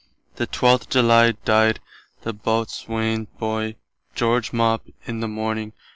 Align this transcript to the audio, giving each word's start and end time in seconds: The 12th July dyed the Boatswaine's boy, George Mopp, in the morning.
The 0.37 0.47
12th 0.47 0.89
July 0.89 1.33
dyed 1.45 1.79
the 2.23 2.33
Boatswaine's 2.33 3.27
boy, 3.37 3.75
George 4.15 4.51
Mopp, 4.51 4.81
in 5.05 5.19
the 5.19 5.27
morning. 5.27 5.73